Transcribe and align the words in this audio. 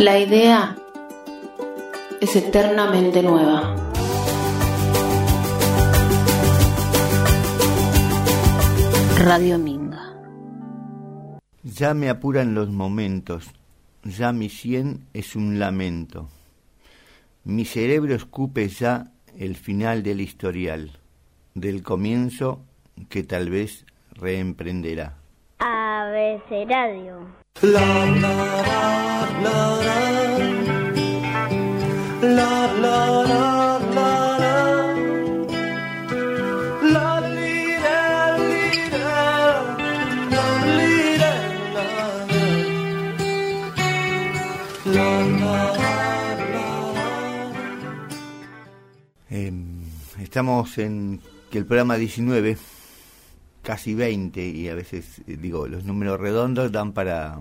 La 0.00 0.18
idea 0.18 0.78
es 2.22 2.34
eternamente 2.34 3.22
nueva. 3.22 3.76
Radio 9.18 9.58
Minga. 9.58 10.16
Ya 11.64 11.92
me 11.92 12.08
apuran 12.08 12.54
los 12.54 12.70
momentos, 12.70 13.50
ya 14.02 14.32
mi 14.32 14.48
sien 14.48 15.04
es 15.12 15.36
un 15.36 15.58
lamento. 15.58 16.30
Mi 17.44 17.66
cerebro 17.66 18.14
escupe 18.14 18.68
ya 18.68 19.12
el 19.36 19.54
final 19.54 20.02
del 20.02 20.22
historial, 20.22 20.98
del 21.54 21.82
comienzo 21.82 22.62
que 23.10 23.22
tal 23.22 23.50
vez 23.50 23.84
reemprenderá. 24.12 25.19
Radio. 26.10 27.26
estamos 50.30 50.78
en 50.78 51.20
que 51.50 51.58
el 51.58 51.66
programa 51.66 51.96
19 51.96 52.56
casi 53.70 53.94
20 53.94 54.44
y 54.48 54.68
a 54.68 54.74
veces, 54.74 55.22
eh, 55.28 55.36
digo, 55.40 55.68
los 55.68 55.84
números 55.84 56.18
redondos 56.18 56.72
dan 56.72 56.92
para 56.92 57.38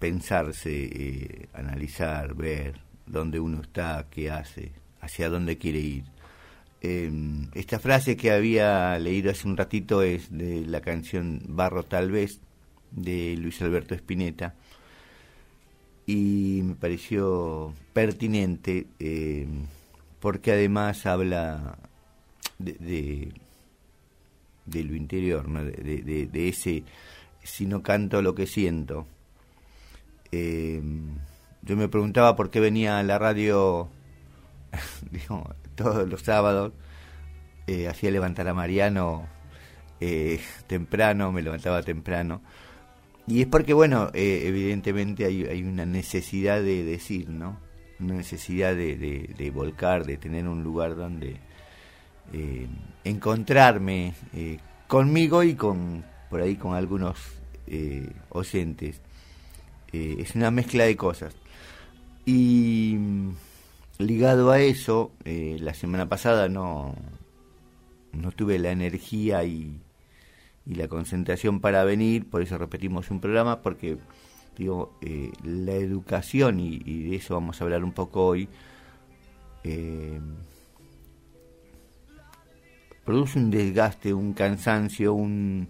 pensarse, 0.00 0.72
eh, 0.72 1.48
analizar, 1.52 2.34
ver 2.34 2.80
dónde 3.06 3.38
uno 3.38 3.60
está, 3.60 4.04
qué 4.10 4.32
hace, 4.32 4.72
hacia 5.00 5.28
dónde 5.28 5.56
quiere 5.56 5.78
ir. 5.78 6.04
Em, 6.80 7.46
esta 7.54 7.78
frase 7.78 8.16
que 8.16 8.32
había 8.32 8.98
leído 8.98 9.30
hace 9.30 9.46
un 9.46 9.56
ratito 9.56 10.02
es 10.02 10.28
de 10.36 10.66
la 10.66 10.80
canción 10.80 11.40
Barro 11.46 11.84
tal 11.84 12.10
vez 12.10 12.40
de 12.90 13.36
Luis 13.36 13.62
Alberto 13.62 13.94
Spinetta 13.94 14.56
y 16.04 16.62
me 16.64 16.74
pareció 16.74 17.72
pertinente 17.92 18.88
em, 18.98 19.66
porque 20.18 20.50
además 20.50 21.06
habla 21.06 21.78
de 22.58 22.72
de 22.72 23.43
lo 24.66 24.94
interior, 24.94 25.48
de, 25.48 26.26
de, 26.26 26.48
ese, 26.48 26.84
si 27.42 27.66
no 27.66 27.82
canto 27.82 28.22
lo 28.22 28.34
que 28.34 28.46
siento. 28.46 29.06
Eh, 30.32 30.82
yo 31.62 31.76
me 31.76 31.88
preguntaba 31.88 32.36
por 32.36 32.50
qué 32.50 32.60
venía 32.60 32.98
a 32.98 33.02
la 33.02 33.18
radio 33.18 33.88
digo, 35.10 35.54
todos 35.74 36.08
los 36.08 36.22
sábados, 36.22 36.72
eh, 37.66 37.88
hacía 37.88 38.10
levantar 38.10 38.48
a 38.48 38.54
Mariano 38.54 39.26
eh, 40.00 40.40
temprano, 40.66 41.32
me 41.32 41.42
levantaba 41.42 41.82
temprano. 41.82 42.42
Y 43.26 43.40
es 43.40 43.46
porque, 43.46 43.72
bueno, 43.72 44.10
evidentemente 44.12 45.24
hay, 45.24 45.44
hay, 45.44 45.62
una 45.62 45.86
necesidad 45.86 46.60
de 46.60 46.84
decir, 46.84 47.30
¿no? 47.30 47.58
Una 47.98 48.14
necesidad 48.16 48.74
de, 48.76 48.96
de 49.34 49.50
volcar, 49.50 50.04
de 50.04 50.18
tener 50.18 50.46
un 50.46 50.62
lugar 50.62 50.94
donde 50.94 51.40
eh, 52.32 52.66
encontrarme 53.04 54.14
eh, 54.32 54.58
conmigo 54.88 55.42
y 55.42 55.54
con 55.54 56.04
por 56.30 56.40
ahí 56.40 56.56
con 56.56 56.74
algunos 56.74 57.18
eh, 57.66 58.10
oyentes. 58.30 59.00
es 59.92 60.34
una 60.34 60.50
mezcla 60.50 60.84
de 60.84 60.96
cosas. 60.96 61.34
Y 62.26 62.96
mm, 62.98 63.30
ligado 63.98 64.50
a 64.50 64.58
eso, 64.60 65.12
la 65.24 65.74
semana 65.74 66.08
pasada 66.08 66.48
no, 66.48 66.96
no 68.12 68.32
tuve 68.32 68.58
la 68.58 68.72
energía 68.72 69.44
y, 69.44 69.78
y, 70.66 70.74
la 70.74 70.88
concentración 70.88 71.60
para 71.60 71.84
venir, 71.84 72.28
por 72.28 72.42
eso 72.42 72.58
repetimos 72.58 73.10
un 73.10 73.20
programa, 73.20 73.62
porque 73.62 73.98
digo, 74.56 74.98
la 75.44 75.74
educación, 75.74 76.58
y, 76.58 76.82
y, 76.84 77.10
de 77.10 77.16
eso 77.16 77.34
vamos 77.34 77.60
a 77.60 77.64
hablar 77.64 77.84
un 77.84 77.92
poco 77.92 78.26
hoy, 78.26 78.48
produce 83.04 83.38
un 83.38 83.50
desgaste, 83.50 84.14
un 84.14 84.32
cansancio, 84.32 85.14
un, 85.14 85.68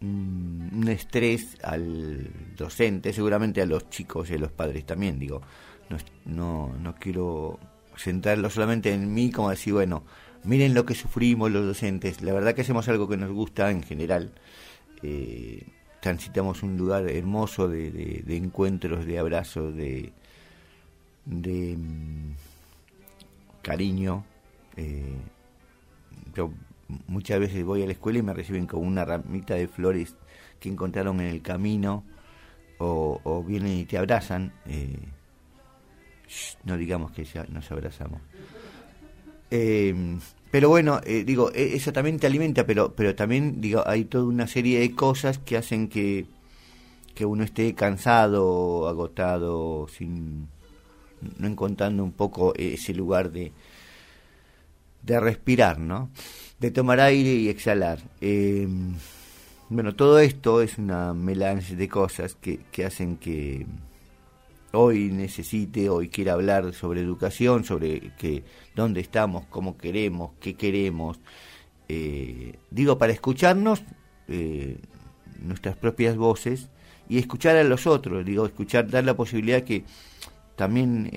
un 0.00 0.88
estrés 0.88 1.56
al 1.62 2.30
docente, 2.56 3.12
seguramente 3.12 3.60
a 3.60 3.66
los 3.66 3.90
chicos 3.90 4.30
y 4.30 4.34
a 4.34 4.38
los 4.38 4.52
padres 4.52 4.86
también, 4.86 5.18
digo, 5.18 5.42
no, 5.88 5.96
no, 6.24 6.74
no 6.78 6.94
quiero 6.94 7.58
centrarlo 7.96 8.48
solamente 8.48 8.92
en 8.92 9.12
mí 9.12 9.30
como 9.30 9.50
decir, 9.50 9.74
bueno, 9.74 10.04
miren 10.44 10.72
lo 10.74 10.86
que 10.86 10.94
sufrimos 10.94 11.50
los 11.50 11.66
docentes, 11.66 12.22
la 12.22 12.32
verdad 12.32 12.54
que 12.54 12.62
hacemos 12.62 12.88
algo 12.88 13.08
que 13.08 13.16
nos 13.16 13.30
gusta 13.30 13.70
en 13.70 13.82
general, 13.82 14.32
eh, 15.02 15.66
transitamos 16.00 16.62
un 16.62 16.78
lugar 16.78 17.08
hermoso 17.10 17.68
de, 17.68 17.90
de, 17.90 18.36
encuentros, 18.36 19.04
de 19.04 19.18
abrazos, 19.18 19.74
de, 19.76 20.12
de 21.26 21.76
mm, 21.76 22.32
cariño, 23.62 24.24
eh, 24.80 25.14
yo 26.34 26.52
muchas 27.06 27.38
veces 27.38 27.64
voy 27.64 27.82
a 27.82 27.86
la 27.86 27.92
escuela 27.92 28.18
y 28.18 28.22
me 28.22 28.32
reciben 28.32 28.66
con 28.66 28.84
una 28.84 29.04
ramita 29.04 29.54
de 29.54 29.68
flores 29.68 30.14
que 30.58 30.68
encontraron 30.68 31.20
en 31.20 31.26
el 31.26 31.42
camino 31.42 32.04
o, 32.78 33.44
vienen 33.46 33.72
y 33.78 33.84
te 33.84 33.98
abrazan. 33.98 34.52
Eh, 34.66 34.98
no 36.64 36.76
digamos 36.76 37.12
que 37.12 37.24
ya 37.24 37.44
nos 37.44 37.70
abrazamos. 37.70 38.22
Eh, 39.50 39.94
pero 40.50 40.68
bueno, 40.70 41.00
eh, 41.04 41.24
digo, 41.24 41.50
e, 41.52 41.74
eso 41.76 41.92
también 41.92 42.18
te 42.18 42.26
alimenta, 42.26 42.64
pero, 42.64 42.94
pero 42.94 43.14
también 43.14 43.60
digo, 43.60 43.82
hay 43.86 44.04
toda 44.04 44.24
una 44.24 44.46
serie 44.46 44.80
de 44.80 44.94
cosas 44.94 45.38
que 45.38 45.58
hacen 45.58 45.88
que, 45.88 46.26
que 47.14 47.26
uno 47.26 47.44
esté 47.44 47.74
cansado, 47.74 48.88
agotado, 48.88 49.88
sin 49.88 50.48
no 51.38 51.46
encontrando 51.46 52.02
un 52.02 52.12
poco 52.12 52.54
ese 52.56 52.94
lugar 52.94 53.30
de, 53.30 53.52
de 55.02 55.20
respirar, 55.20 55.78
¿no? 55.78 56.10
De 56.58 56.70
tomar 56.70 57.00
aire 57.00 57.34
y 57.34 57.48
exhalar. 57.48 58.00
Eh, 58.20 58.68
bueno, 59.68 59.94
todo 59.94 60.18
esto 60.18 60.62
es 60.62 60.78
una 60.78 61.14
melange 61.14 61.76
de 61.76 61.88
cosas 61.88 62.34
que, 62.34 62.60
que 62.70 62.84
hacen 62.84 63.16
que 63.16 63.66
hoy 64.72 65.10
necesite, 65.10 65.88
hoy 65.88 66.08
quiera 66.08 66.34
hablar 66.34 66.72
sobre 66.74 67.00
educación, 67.00 67.64
sobre 67.64 68.12
que, 68.16 68.44
dónde 68.74 69.00
estamos, 69.00 69.46
cómo 69.46 69.76
queremos, 69.76 70.32
qué 70.40 70.54
queremos. 70.54 71.18
Eh, 71.88 72.54
digo, 72.70 72.98
para 72.98 73.12
escucharnos 73.12 73.82
eh, 74.28 74.78
nuestras 75.42 75.76
propias 75.76 76.16
voces 76.16 76.68
y 77.08 77.18
escuchar 77.18 77.56
a 77.56 77.64
los 77.64 77.86
otros, 77.86 78.24
digo, 78.24 78.46
escuchar, 78.46 78.88
dar 78.88 79.04
la 79.04 79.14
posibilidad 79.14 79.62
que 79.62 79.84
también 80.56 81.10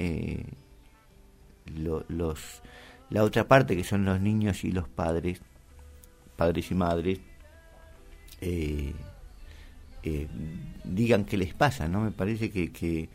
los 1.75 2.61
la 3.09 3.23
otra 3.23 3.47
parte 3.47 3.75
que 3.75 3.83
son 3.83 4.05
los 4.05 4.19
niños 4.19 4.63
y 4.63 4.71
los 4.71 4.87
padres, 4.87 5.41
padres 6.35 6.71
y 6.71 6.75
madres, 6.75 7.19
eh, 8.41 8.93
eh, 10.03 10.27
digan 10.83 11.23
qué 11.23 11.37
les 11.37 11.53
pasa, 11.53 11.87
¿no? 11.87 12.01
Me 12.01 12.11
parece 12.11 12.49
que, 12.49 13.09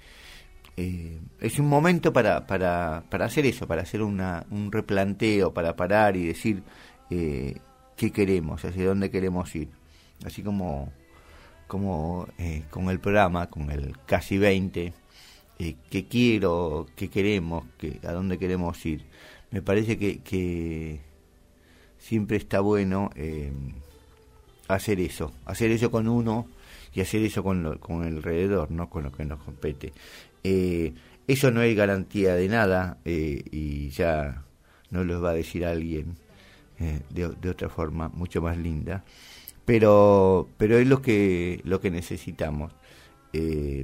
eh, 0.76 1.20
es 1.40 1.58
un 1.58 1.68
momento 1.68 2.12
para, 2.12 2.46
para, 2.46 3.04
para 3.10 3.26
hacer 3.26 3.44
eso, 3.44 3.66
para 3.66 3.82
hacer 3.82 4.02
una, 4.02 4.46
un 4.50 4.72
replanteo, 4.72 5.52
para 5.52 5.76
parar 5.76 6.16
y 6.16 6.26
decir 6.26 6.62
qué 7.10 8.12
queremos, 8.12 8.64
hacia 8.64 8.86
dónde 8.86 9.10
queremos 9.10 9.54
ir. 9.56 9.68
Así 10.24 10.42
como, 10.42 10.92
como 11.66 12.26
con 12.70 12.88
el 12.90 13.00
programa, 13.00 13.48
con 13.50 13.70
el 13.70 13.96
casi 14.06 14.38
20, 14.38 14.92
qué 15.58 16.06
quiero, 16.08 16.86
qué 16.96 17.10
queremos, 17.10 17.64
qué, 17.76 18.00
a 18.06 18.12
dónde 18.12 18.38
queremos 18.38 18.84
ir 18.86 19.04
me 19.50 19.62
parece 19.62 19.98
que, 19.98 20.20
que 20.20 21.00
siempre 21.98 22.36
está 22.36 22.60
bueno 22.60 23.10
eh, 23.16 23.52
hacer 24.68 25.00
eso, 25.00 25.32
hacer 25.44 25.70
eso 25.70 25.90
con 25.90 26.08
uno 26.08 26.46
y 26.94 27.00
hacer 27.00 27.22
eso 27.22 27.42
con, 27.42 27.78
con 27.78 28.04
el 28.04 28.16
alrededor, 28.16 28.70
¿no? 28.70 28.88
con 28.88 29.04
lo 29.04 29.12
que 29.12 29.24
nos 29.24 29.42
compete. 29.42 29.92
Eh, 30.44 30.92
eso 31.26 31.50
no 31.50 31.62
es 31.62 31.76
garantía 31.76 32.34
de 32.34 32.48
nada 32.48 32.98
eh, 33.04 33.42
y 33.50 33.90
ya 33.90 34.44
no 34.90 35.04
lo 35.04 35.20
va 35.20 35.30
a 35.30 35.34
decir 35.34 35.66
alguien 35.66 36.16
de, 37.10 37.28
de, 37.28 37.50
otra 37.50 37.68
forma 37.68 38.08
mucho 38.08 38.40
más 38.40 38.56
linda, 38.56 39.02
pero, 39.64 40.48
pero 40.58 40.78
es 40.78 40.86
lo 40.86 41.02
que, 41.02 41.60
lo 41.64 41.80
que 41.80 41.90
necesitamos. 41.90 42.72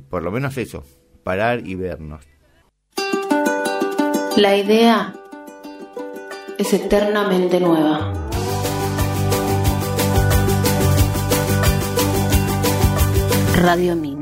por 0.08 0.22
lo 0.22 0.31
menos 0.31 0.56
eso, 0.56 0.84
parar 1.25 1.66
y 1.66 1.75
vernos. 1.75 2.25
La 4.37 4.56
idea 4.56 5.12
es 6.58 6.72
eternamente 6.72 7.60
nueva. 7.60 8.12
Radio 13.56 13.96
Mía. 13.96 14.13